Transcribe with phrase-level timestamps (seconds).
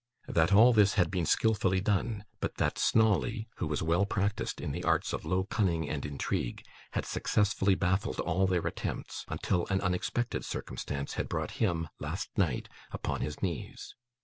[0.27, 4.71] That, all this had been skilfully done; but that Snawley, who was well practised in
[4.71, 9.79] the arts of low cunning and intrigue, had successfully baffled all their attempts, until an
[9.81, 13.93] unexpected circumstance had brought him, last night, upon his knees.